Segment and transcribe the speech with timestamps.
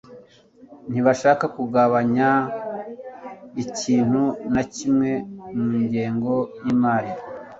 [0.89, 2.29] Ntibashaka kugabanya
[3.63, 5.11] ikintu na kimwe
[5.61, 7.11] mu ngengo yimari